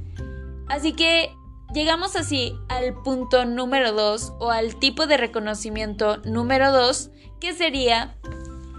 Así 0.67 0.93
que 0.93 1.31
llegamos 1.73 2.15
así 2.15 2.57
al 2.69 2.93
punto 3.01 3.45
número 3.45 3.91
2 3.93 4.33
o 4.39 4.51
al 4.51 4.75
tipo 4.75 5.07
de 5.07 5.17
reconocimiento 5.17 6.17
número 6.17 6.71
2, 6.71 7.09
que 7.39 7.53
sería 7.53 8.15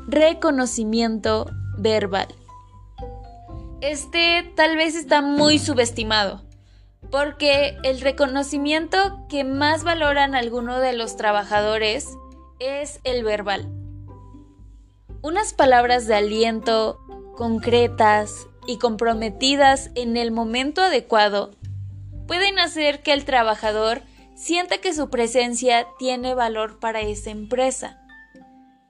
reconocimiento 0.07 1.47
verbal. 1.77 2.29
Este 3.81 4.51
tal 4.55 4.77
vez 4.77 4.95
está 4.95 5.21
muy 5.21 5.59
subestimado, 5.59 6.43
porque 7.11 7.77
el 7.83 8.01
reconocimiento 8.01 9.27
que 9.29 9.45
más 9.45 9.85
valoran 9.85 10.35
algunos 10.35 10.81
de 10.81 10.95
los 10.95 11.17
trabajadores 11.17 12.09
es 12.61 13.01
el 13.05 13.25
verbal. 13.25 13.69
Unas 15.21 15.53
palabras 15.53 16.07
de 16.07 16.15
aliento 16.15 17.01
concretas 17.37 18.47
y 18.67 18.79
comprometidas 18.79 19.91
en 19.95 20.17
el 20.17 20.31
momento 20.31 20.81
adecuado 20.83 21.51
pueden 22.27 22.59
hacer 22.59 23.03
que 23.03 23.13
el 23.13 23.25
trabajador 23.25 24.03
sienta 24.35 24.79
que 24.79 24.95
su 24.95 25.11
presencia 25.11 25.87
tiene 25.99 26.35
valor 26.35 26.79
para 26.79 27.01
esa 27.01 27.31
empresa. 27.31 28.01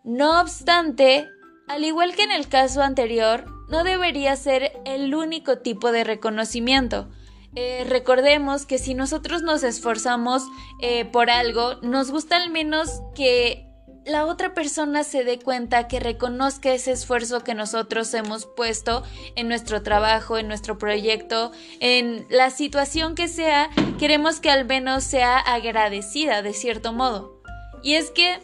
No 0.02 0.40
obstante, 0.40 1.28
al 1.68 1.84
igual 1.84 2.14
que 2.14 2.24
en 2.24 2.32
el 2.32 2.48
caso 2.48 2.82
anterior, 2.82 3.46
no 3.68 3.84
debería 3.84 4.36
ser 4.36 4.72
el 4.84 5.14
único 5.14 5.58
tipo 5.58 5.92
de 5.92 6.04
reconocimiento. 6.04 7.08
Eh, 7.56 7.86
recordemos 7.88 8.66
que 8.66 8.78
si 8.78 8.94
nosotros 8.94 9.42
nos 9.42 9.62
esforzamos 9.62 10.42
eh, 10.80 11.04
por 11.04 11.30
algo, 11.30 11.76
nos 11.82 12.10
gusta 12.10 12.36
al 12.36 12.50
menos 12.50 13.00
que 13.14 13.63
la 14.06 14.26
otra 14.26 14.52
persona 14.52 15.02
se 15.02 15.24
dé 15.24 15.38
cuenta, 15.38 15.88
que 15.88 15.98
reconozca 15.98 16.72
ese 16.72 16.92
esfuerzo 16.92 17.42
que 17.42 17.54
nosotros 17.54 18.12
hemos 18.14 18.46
puesto 18.46 19.02
en 19.34 19.48
nuestro 19.48 19.82
trabajo, 19.82 20.36
en 20.36 20.48
nuestro 20.48 20.78
proyecto, 20.78 21.52
en 21.80 22.26
la 22.28 22.50
situación 22.50 23.14
que 23.14 23.28
sea, 23.28 23.70
queremos 23.98 24.40
que 24.40 24.50
al 24.50 24.66
menos 24.66 25.04
sea 25.04 25.38
agradecida 25.38 26.42
de 26.42 26.52
cierto 26.52 26.92
modo. 26.92 27.42
Y 27.82 27.94
es 27.94 28.10
que 28.10 28.40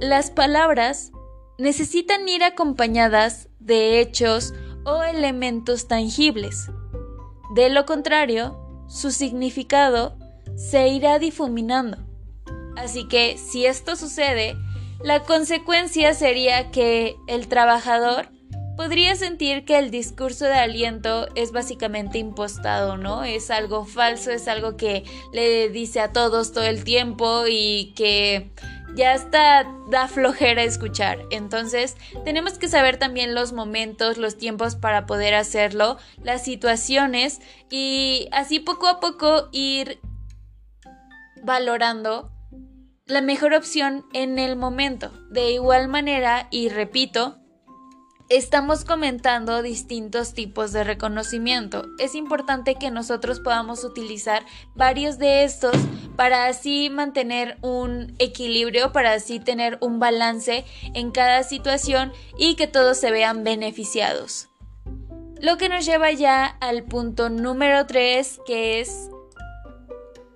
las 0.00 0.30
palabras 0.30 1.10
necesitan 1.58 2.28
ir 2.28 2.44
acompañadas 2.44 3.48
de 3.60 4.00
hechos 4.00 4.52
o 4.84 5.02
elementos 5.02 5.88
tangibles. 5.88 6.68
De 7.54 7.70
lo 7.70 7.86
contrario, 7.86 8.58
su 8.88 9.10
significado 9.10 10.18
se 10.56 10.88
irá 10.88 11.18
difuminando. 11.18 11.98
Así 12.76 13.06
que 13.06 13.36
si 13.38 13.66
esto 13.66 13.96
sucede, 13.96 14.56
la 15.04 15.20
consecuencia 15.20 16.14
sería 16.14 16.70
que 16.70 17.16
el 17.26 17.48
trabajador 17.48 18.28
podría 18.76 19.14
sentir 19.16 19.64
que 19.64 19.78
el 19.78 19.90
discurso 19.90 20.46
de 20.46 20.54
aliento 20.54 21.28
es 21.34 21.52
básicamente 21.52 22.18
impostado, 22.18 22.96
¿no? 22.96 23.22
Es 23.24 23.50
algo 23.50 23.84
falso, 23.84 24.30
es 24.30 24.48
algo 24.48 24.76
que 24.76 25.04
le 25.32 25.68
dice 25.68 26.00
a 26.00 26.12
todos 26.12 26.52
todo 26.52 26.64
el 26.64 26.84
tiempo 26.84 27.44
y 27.48 27.92
que 27.94 28.50
ya 28.94 29.14
está 29.14 29.66
da 29.88 30.08
flojera 30.08 30.62
escuchar. 30.62 31.20
Entonces, 31.30 31.96
tenemos 32.24 32.58
que 32.58 32.68
saber 32.68 32.96
también 32.96 33.34
los 33.34 33.52
momentos, 33.52 34.18
los 34.18 34.36
tiempos 34.36 34.76
para 34.76 35.06
poder 35.06 35.34
hacerlo, 35.34 35.98
las 36.22 36.44
situaciones 36.44 37.40
y 37.70 38.28
así 38.32 38.58
poco 38.58 38.88
a 38.88 39.00
poco 39.00 39.48
ir 39.52 40.00
valorando 41.42 42.31
la 43.06 43.20
mejor 43.20 43.54
opción 43.54 44.06
en 44.12 44.38
el 44.38 44.56
momento. 44.56 45.10
De 45.30 45.50
igual 45.50 45.88
manera, 45.88 46.48
y 46.50 46.68
repito, 46.68 47.38
estamos 48.28 48.84
comentando 48.84 49.60
distintos 49.60 50.34
tipos 50.34 50.72
de 50.72 50.84
reconocimiento. 50.84 51.84
Es 51.98 52.14
importante 52.14 52.76
que 52.76 52.90
nosotros 52.90 53.40
podamos 53.40 53.84
utilizar 53.84 54.44
varios 54.74 55.18
de 55.18 55.44
estos 55.44 55.74
para 56.16 56.46
así 56.46 56.90
mantener 56.90 57.58
un 57.60 58.14
equilibrio, 58.18 58.92
para 58.92 59.14
así 59.14 59.40
tener 59.40 59.78
un 59.80 59.98
balance 59.98 60.64
en 60.94 61.10
cada 61.10 61.42
situación 61.42 62.12
y 62.38 62.54
que 62.54 62.66
todos 62.66 62.98
se 62.98 63.10
vean 63.10 63.44
beneficiados. 63.44 64.48
Lo 65.40 65.56
que 65.56 65.68
nos 65.68 65.84
lleva 65.84 66.12
ya 66.12 66.46
al 66.46 66.84
punto 66.84 67.28
número 67.28 67.84
3, 67.84 68.40
que 68.46 68.80
es 68.80 69.10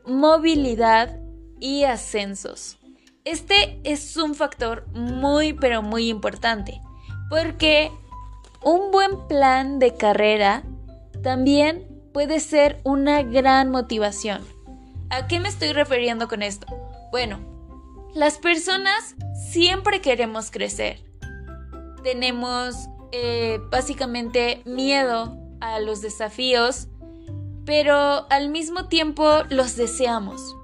movilidad 0.05 1.21
y 1.61 1.85
ascensos. 1.85 2.79
Este 3.25 3.81
es 3.85 4.17
un 4.17 4.35
factor 4.35 4.87
muy 4.93 5.53
pero 5.53 5.83
muy 5.83 6.09
importante 6.09 6.81
porque 7.29 7.91
un 8.63 8.91
buen 8.91 9.27
plan 9.29 9.79
de 9.79 9.95
carrera 9.95 10.63
también 11.23 11.87
puede 12.13 12.41
ser 12.41 12.81
una 12.85 13.23
gran 13.23 13.71
motivación. 13.71 14.45
¿A 15.11 15.27
qué 15.27 15.41
me 15.41 15.49
estoy 15.49 15.73
refiriendo 15.73 16.29
con 16.29 16.43
esto? 16.43 16.67
Bueno, 17.11 17.39
las 18.15 18.39
personas 18.39 19.15
siempre 19.51 20.01
queremos 20.01 20.51
crecer. 20.51 21.05
Tenemos 22.03 22.89
eh, 23.13 23.61
básicamente 23.71 24.63
miedo 24.65 25.37
a 25.61 25.81
los 25.81 26.01
desafíos, 26.01 26.89
pero 27.65 28.27
al 28.31 28.49
mismo 28.49 28.89
tiempo 28.89 29.43
los 29.51 29.77
deseamos. 29.77 30.57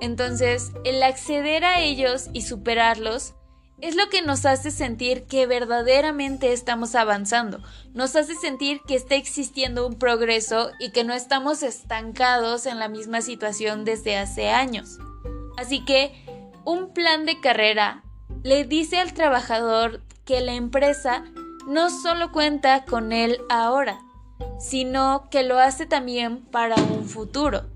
Entonces, 0.00 0.72
el 0.84 1.02
acceder 1.02 1.64
a 1.64 1.80
ellos 1.80 2.28
y 2.32 2.42
superarlos 2.42 3.34
es 3.80 3.96
lo 3.96 4.08
que 4.10 4.22
nos 4.22 4.44
hace 4.44 4.70
sentir 4.70 5.24
que 5.24 5.46
verdaderamente 5.46 6.52
estamos 6.52 6.94
avanzando, 6.94 7.60
nos 7.94 8.14
hace 8.14 8.34
sentir 8.34 8.80
que 8.86 8.94
está 8.94 9.14
existiendo 9.14 9.86
un 9.86 9.98
progreso 9.98 10.70
y 10.78 10.90
que 10.90 11.04
no 11.04 11.14
estamos 11.14 11.62
estancados 11.62 12.66
en 12.66 12.78
la 12.78 12.88
misma 12.88 13.22
situación 13.22 13.84
desde 13.84 14.18
hace 14.18 14.50
años. 14.50 14.98
Así 15.56 15.84
que 15.84 16.12
un 16.64 16.92
plan 16.92 17.24
de 17.24 17.40
carrera 17.40 18.04
le 18.42 18.64
dice 18.64 18.98
al 18.98 19.14
trabajador 19.14 20.02
que 20.24 20.40
la 20.40 20.54
empresa 20.54 21.24
no 21.66 21.90
solo 21.90 22.32
cuenta 22.32 22.84
con 22.84 23.12
él 23.12 23.40
ahora, 23.48 23.98
sino 24.58 25.28
que 25.30 25.42
lo 25.42 25.58
hace 25.58 25.86
también 25.86 26.44
para 26.46 26.76
un 26.76 27.04
futuro. 27.08 27.66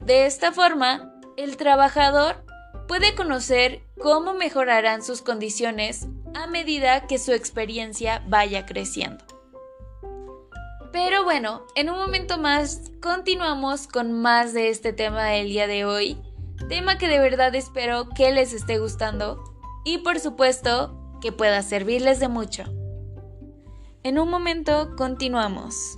De 0.00 0.26
esta 0.26 0.52
forma, 0.52 1.13
el 1.36 1.56
trabajador 1.56 2.44
puede 2.86 3.14
conocer 3.14 3.82
cómo 4.00 4.34
mejorarán 4.34 5.02
sus 5.02 5.22
condiciones 5.22 6.06
a 6.34 6.46
medida 6.46 7.06
que 7.06 7.18
su 7.18 7.32
experiencia 7.32 8.22
vaya 8.26 8.66
creciendo. 8.66 9.24
Pero 10.92 11.24
bueno, 11.24 11.62
en 11.74 11.90
un 11.90 11.96
momento 11.96 12.38
más 12.38 12.92
continuamos 13.00 13.88
con 13.88 14.12
más 14.12 14.52
de 14.52 14.68
este 14.68 14.92
tema 14.92 15.24
del 15.24 15.48
día 15.48 15.66
de 15.66 15.84
hoy, 15.84 16.20
tema 16.68 16.98
que 16.98 17.08
de 17.08 17.18
verdad 17.18 17.54
espero 17.54 18.08
que 18.10 18.30
les 18.30 18.52
esté 18.52 18.78
gustando 18.78 19.42
y 19.84 19.98
por 19.98 20.20
supuesto 20.20 21.18
que 21.20 21.32
pueda 21.32 21.62
servirles 21.62 22.20
de 22.20 22.28
mucho. 22.28 22.64
En 24.02 24.18
un 24.18 24.28
momento 24.28 24.94
continuamos. 24.96 25.96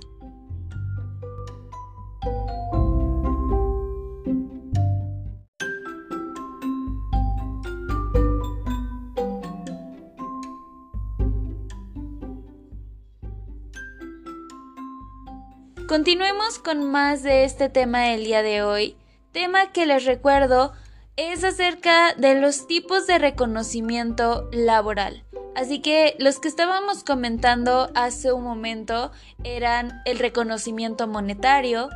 Continuemos 15.87 16.59
con 16.59 16.83
más 16.83 17.23
de 17.23 17.45
este 17.45 17.69
tema 17.69 18.01
del 18.01 18.25
día 18.25 18.43
de 18.43 18.61
hoy, 18.61 18.97
tema 19.31 19.71
que 19.71 19.85
les 19.85 20.03
recuerdo 20.03 20.73
es 21.15 21.45
acerca 21.45 22.13
de 22.13 22.35
los 22.35 22.67
tipos 22.67 23.07
de 23.07 23.17
reconocimiento 23.17 24.49
laboral. 24.51 25.23
Así 25.55 25.79
que 25.81 26.17
los 26.19 26.41
que 26.41 26.49
estábamos 26.49 27.05
comentando 27.05 27.89
hace 27.95 28.33
un 28.33 28.43
momento 28.43 29.13
eran 29.45 30.01
el 30.03 30.19
reconocimiento 30.19 31.07
monetario, 31.07 31.87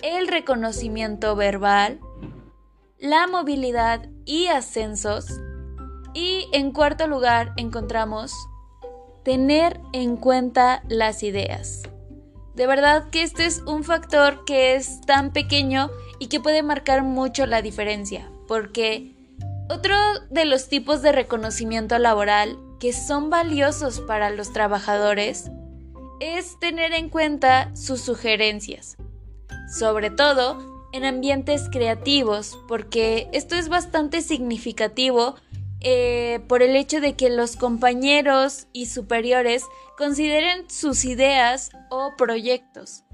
el 0.00 0.26
reconocimiento 0.26 1.36
verbal, 1.36 2.00
la 2.98 3.26
movilidad 3.26 4.08
y 4.24 4.46
ascensos. 4.46 5.26
Y 6.14 6.48
en 6.54 6.72
cuarto 6.72 7.06
lugar 7.06 7.52
encontramos 7.58 8.32
tener 9.24 9.78
en 9.92 10.16
cuenta 10.16 10.82
las 10.88 11.22
ideas. 11.22 11.82
De 12.60 12.66
verdad 12.66 13.08
que 13.08 13.22
este 13.22 13.46
es 13.46 13.62
un 13.64 13.84
factor 13.84 14.44
que 14.44 14.74
es 14.74 15.00
tan 15.06 15.32
pequeño 15.32 15.88
y 16.18 16.26
que 16.26 16.40
puede 16.40 16.62
marcar 16.62 17.02
mucho 17.02 17.46
la 17.46 17.62
diferencia, 17.62 18.30
porque 18.46 19.14
otro 19.70 19.96
de 20.28 20.44
los 20.44 20.68
tipos 20.68 21.00
de 21.00 21.10
reconocimiento 21.10 21.98
laboral 21.98 22.58
que 22.78 22.92
son 22.92 23.30
valiosos 23.30 24.00
para 24.00 24.28
los 24.28 24.52
trabajadores 24.52 25.50
es 26.20 26.60
tener 26.60 26.92
en 26.92 27.08
cuenta 27.08 27.74
sus 27.74 28.02
sugerencias, 28.02 28.98
sobre 29.74 30.10
todo 30.10 30.86
en 30.92 31.06
ambientes 31.06 31.70
creativos, 31.72 32.58
porque 32.68 33.30
esto 33.32 33.54
es 33.54 33.70
bastante 33.70 34.20
significativo 34.20 35.36
eh, 35.80 36.40
por 36.46 36.62
el 36.62 36.76
hecho 36.76 37.00
de 37.00 37.14
que 37.14 37.30
los 37.30 37.56
compañeros 37.56 38.66
y 38.72 38.86
superiores 38.86 39.64
consideren 39.96 40.68
sus 40.68 41.04
ideas 41.04 41.70
o 41.90 42.12
proyectos, 42.16 43.04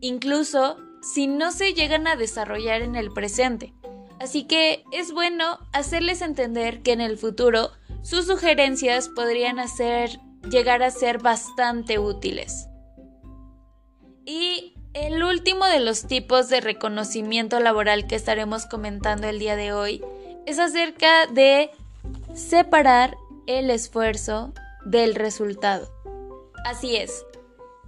incluso 0.00 0.76
si 1.02 1.26
no 1.26 1.52
se 1.52 1.72
llegan 1.72 2.06
a 2.06 2.16
desarrollar 2.16 2.82
en 2.82 2.96
el 2.96 3.12
presente. 3.12 3.72
Así 4.20 4.44
que 4.44 4.84
es 4.92 5.12
bueno 5.12 5.58
hacerles 5.72 6.20
entender 6.20 6.82
que 6.82 6.92
en 6.92 7.00
el 7.00 7.16
futuro 7.16 7.70
sus 8.02 8.26
sugerencias 8.26 9.08
podrían 9.08 9.58
llegar 10.50 10.82
a 10.82 10.90
ser 10.90 11.18
bastante 11.18 11.98
útiles. 11.98 12.68
Y 14.26 14.74
el 14.92 15.22
último 15.22 15.64
de 15.66 15.80
los 15.80 16.06
tipos 16.06 16.48
de 16.48 16.60
reconocimiento 16.60 17.60
laboral 17.60 18.06
que 18.06 18.16
estaremos 18.16 18.66
comentando 18.66 19.28
el 19.28 19.38
día 19.38 19.56
de 19.56 19.72
hoy 19.72 20.02
es 20.46 20.58
acerca 20.58 21.26
de 21.26 21.70
separar 22.34 23.16
el 23.46 23.70
esfuerzo 23.70 24.52
del 24.84 25.14
resultado. 25.14 25.88
Así 26.64 26.96
es, 26.96 27.24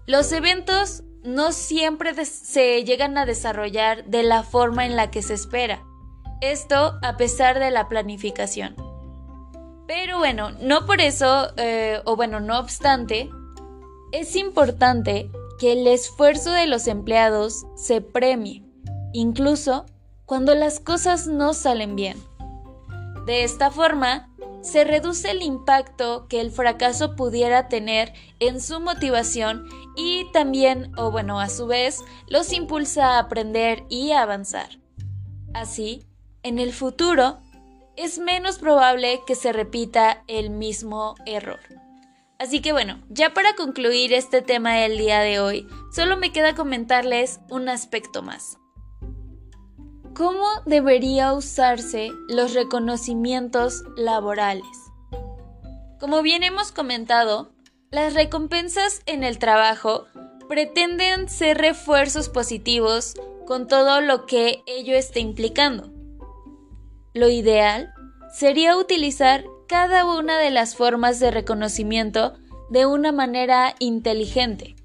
los 0.06 0.32
eventos 0.32 1.02
no 1.22 1.52
siempre 1.52 2.12
se 2.24 2.82
llegan 2.84 3.16
a 3.16 3.26
desarrollar 3.26 4.04
de 4.06 4.22
la 4.22 4.42
forma 4.42 4.84
en 4.86 4.96
la 4.96 5.10
que 5.10 5.22
se 5.22 5.34
espera. 5.34 5.84
Esto 6.40 6.98
a 7.02 7.16
pesar 7.16 7.60
de 7.60 7.70
la 7.70 7.88
planificación. 7.88 8.74
Pero 9.86 10.18
bueno, 10.18 10.50
no 10.60 10.86
por 10.86 11.00
eso, 11.00 11.48
eh, 11.56 12.00
o 12.04 12.16
bueno, 12.16 12.40
no 12.40 12.58
obstante, 12.58 13.30
es 14.10 14.34
importante 14.36 15.30
que 15.58 15.72
el 15.72 15.86
esfuerzo 15.86 16.50
de 16.50 16.66
los 16.66 16.88
empleados 16.88 17.64
se 17.76 18.00
premie, 18.00 18.64
incluso 19.12 19.86
cuando 20.26 20.54
las 20.54 20.80
cosas 20.80 21.26
no 21.28 21.54
salen 21.54 21.94
bien. 21.94 22.16
De 23.26 23.44
esta 23.44 23.70
forma, 23.70 24.31
se 24.62 24.84
reduce 24.84 25.30
el 25.30 25.42
impacto 25.42 26.26
que 26.28 26.40
el 26.40 26.50
fracaso 26.50 27.16
pudiera 27.16 27.68
tener 27.68 28.12
en 28.38 28.60
su 28.60 28.80
motivación 28.80 29.66
y 29.96 30.30
también, 30.32 30.92
o 30.96 31.10
bueno, 31.10 31.40
a 31.40 31.48
su 31.48 31.66
vez, 31.66 31.98
los 32.28 32.52
impulsa 32.52 33.16
a 33.16 33.18
aprender 33.18 33.84
y 33.88 34.12
a 34.12 34.22
avanzar. 34.22 34.78
Así, 35.52 36.06
en 36.42 36.58
el 36.58 36.72
futuro, 36.72 37.40
es 37.96 38.18
menos 38.18 38.58
probable 38.58 39.20
que 39.26 39.34
se 39.34 39.52
repita 39.52 40.24
el 40.26 40.50
mismo 40.50 41.14
error. 41.26 41.60
Así 42.38 42.60
que 42.60 42.72
bueno, 42.72 43.00
ya 43.08 43.34
para 43.34 43.54
concluir 43.54 44.12
este 44.12 44.42
tema 44.42 44.74
del 44.74 44.98
día 44.98 45.20
de 45.20 45.38
hoy, 45.38 45.68
solo 45.92 46.16
me 46.16 46.32
queda 46.32 46.54
comentarles 46.54 47.40
un 47.50 47.68
aspecto 47.68 48.22
más. 48.22 48.58
¿Cómo 50.14 50.46
debería 50.66 51.32
usarse 51.32 52.10
los 52.28 52.52
reconocimientos 52.52 53.82
laborales? 53.96 54.66
Como 55.98 56.20
bien 56.20 56.42
hemos 56.42 56.70
comentado, 56.70 57.50
las 57.90 58.12
recompensas 58.12 59.00
en 59.06 59.24
el 59.24 59.38
trabajo 59.38 60.04
pretenden 60.48 61.30
ser 61.30 61.56
refuerzos 61.56 62.28
positivos 62.28 63.14
con 63.46 63.66
todo 63.68 64.02
lo 64.02 64.26
que 64.26 64.62
ello 64.66 64.94
esté 64.94 65.20
implicando. 65.20 65.90
Lo 67.14 67.30
ideal 67.30 67.94
sería 68.34 68.76
utilizar 68.76 69.44
cada 69.66 70.04
una 70.04 70.36
de 70.38 70.50
las 70.50 70.76
formas 70.76 71.20
de 71.20 71.30
reconocimiento 71.30 72.34
de 72.68 72.84
una 72.84 73.12
manera 73.12 73.74
inteligente, 73.78 74.76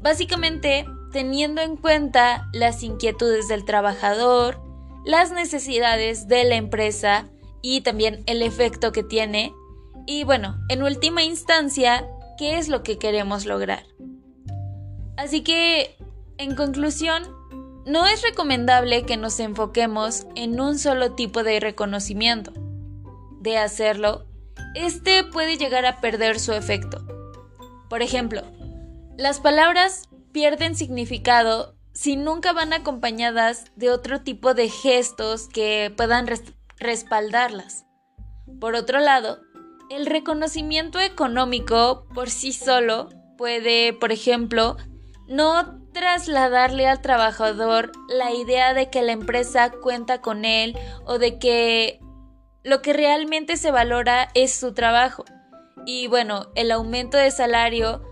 básicamente 0.00 0.86
teniendo 1.12 1.60
en 1.60 1.76
cuenta 1.76 2.48
las 2.52 2.82
inquietudes 2.82 3.48
del 3.48 3.64
trabajador, 3.64 4.60
las 5.04 5.32
necesidades 5.32 6.28
de 6.28 6.44
la 6.44 6.56
empresa 6.56 7.28
y 7.62 7.80
también 7.80 8.22
el 8.26 8.42
efecto 8.42 8.92
que 8.92 9.02
tiene 9.02 9.52
y 10.06 10.24
bueno, 10.24 10.58
en 10.68 10.82
última 10.82 11.22
instancia, 11.22 12.04
qué 12.36 12.58
es 12.58 12.68
lo 12.68 12.82
que 12.82 12.98
queremos 12.98 13.46
lograr. 13.46 13.84
Así 15.16 15.42
que, 15.42 15.96
en 16.36 16.56
conclusión, 16.56 17.22
no 17.86 18.06
es 18.06 18.22
recomendable 18.22 19.04
que 19.04 19.16
nos 19.16 19.38
enfoquemos 19.38 20.26
en 20.34 20.60
un 20.60 20.80
solo 20.80 21.12
tipo 21.12 21.44
de 21.44 21.60
reconocimiento. 21.60 22.52
De 23.40 23.56
hacerlo, 23.56 24.26
este 24.74 25.22
puede 25.22 25.56
llegar 25.56 25.86
a 25.86 26.00
perder 26.00 26.40
su 26.40 26.54
efecto. 26.54 27.06
Por 27.88 28.02
ejemplo, 28.02 28.42
las 29.16 29.38
palabras 29.38 30.08
pierden 30.32 30.74
significado 30.74 31.74
si 31.92 32.16
nunca 32.16 32.52
van 32.52 32.72
acompañadas 32.72 33.64
de 33.76 33.90
otro 33.90 34.22
tipo 34.22 34.54
de 34.54 34.68
gestos 34.68 35.48
que 35.48 35.92
puedan 35.96 36.28
respaldarlas. 36.78 37.84
Por 38.60 38.74
otro 38.74 39.00
lado, 39.00 39.40
el 39.90 40.06
reconocimiento 40.06 41.00
económico 41.00 42.06
por 42.14 42.30
sí 42.30 42.52
solo 42.52 43.08
puede, 43.36 43.92
por 43.92 44.12
ejemplo, 44.12 44.76
no 45.26 45.80
trasladarle 45.92 46.86
al 46.86 47.00
trabajador 47.00 47.92
la 48.08 48.32
idea 48.32 48.74
de 48.74 48.90
que 48.90 49.02
la 49.02 49.12
empresa 49.12 49.70
cuenta 49.70 50.20
con 50.20 50.44
él 50.44 50.78
o 51.04 51.18
de 51.18 51.38
que 51.38 52.00
lo 52.62 52.82
que 52.82 52.92
realmente 52.92 53.56
se 53.56 53.70
valora 53.70 54.28
es 54.34 54.54
su 54.54 54.74
trabajo. 54.74 55.24
Y 55.86 56.06
bueno, 56.08 56.50
el 56.54 56.70
aumento 56.70 57.16
de 57.16 57.30
salario 57.30 58.02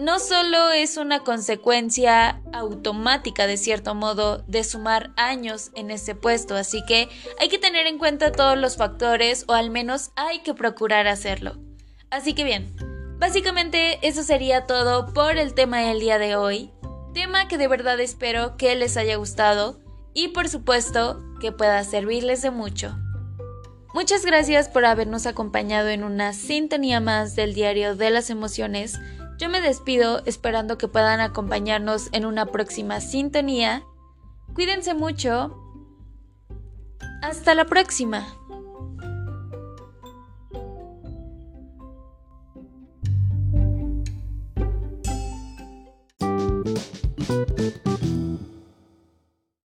no 0.00 0.18
solo 0.18 0.70
es 0.70 0.96
una 0.96 1.20
consecuencia 1.20 2.40
automática 2.54 3.46
de 3.46 3.58
cierto 3.58 3.94
modo 3.94 4.42
de 4.46 4.64
sumar 4.64 5.12
años 5.16 5.70
en 5.74 5.90
ese 5.90 6.14
puesto, 6.14 6.56
así 6.56 6.82
que 6.86 7.08
hay 7.38 7.48
que 7.50 7.58
tener 7.58 7.86
en 7.86 7.98
cuenta 7.98 8.32
todos 8.32 8.56
los 8.56 8.78
factores 8.78 9.44
o 9.46 9.52
al 9.52 9.70
menos 9.70 10.10
hay 10.16 10.38
que 10.38 10.54
procurar 10.54 11.06
hacerlo. 11.06 11.58
Así 12.08 12.32
que 12.32 12.44
bien, 12.44 12.74
básicamente 13.18 13.98
eso 14.00 14.22
sería 14.22 14.66
todo 14.66 15.12
por 15.12 15.36
el 15.36 15.52
tema 15.52 15.80
del 15.80 16.00
día 16.00 16.18
de 16.18 16.34
hoy, 16.34 16.72
tema 17.12 17.46
que 17.46 17.58
de 17.58 17.68
verdad 17.68 18.00
espero 18.00 18.56
que 18.56 18.74
les 18.76 18.96
haya 18.96 19.16
gustado 19.16 19.80
y 20.14 20.28
por 20.28 20.48
supuesto 20.48 21.22
que 21.42 21.52
pueda 21.52 21.84
servirles 21.84 22.40
de 22.40 22.50
mucho. 22.50 22.96
Muchas 23.92 24.24
gracias 24.24 24.68
por 24.70 24.86
habernos 24.86 25.26
acompañado 25.26 25.88
en 25.88 26.04
una 26.04 26.32
sintonía 26.32 27.00
más 27.00 27.36
del 27.36 27.52
diario 27.52 27.96
de 27.96 28.08
las 28.10 28.30
emociones 28.30 28.98
yo 29.40 29.48
me 29.48 29.62
despido 29.62 30.22
esperando 30.26 30.76
que 30.76 30.86
puedan 30.86 31.20
acompañarnos 31.20 32.10
en 32.12 32.26
una 32.26 32.44
próxima 32.44 33.00
sintonía. 33.00 33.82
Cuídense 34.52 34.92
mucho. 34.92 35.56
Hasta 37.22 37.54
la 37.54 37.64
próxima. 37.64 38.26